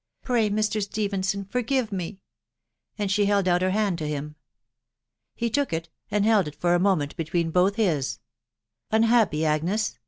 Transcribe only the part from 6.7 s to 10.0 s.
a moment between both his." Unhappy, Agnes